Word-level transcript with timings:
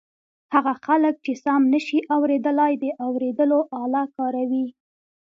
هغه 0.53 0.73
خلک 0.85 1.15
چې 1.25 1.33
سم 1.43 1.61
نشي 1.73 1.99
اورېدلای 2.15 2.73
د 2.83 2.85
اوریدلو 3.05 3.59
آله 3.83 4.03
کاروي. 4.15 4.65